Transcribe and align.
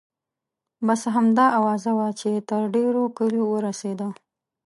بس 0.87 1.01
همدا 1.15 1.45
اوازه 1.59 1.91
وه 1.97 2.07
چې 2.19 2.29
تر 2.49 2.61
ډېرو 2.75 3.03
کلیو 3.17 3.45
ورسیده. 3.55 4.07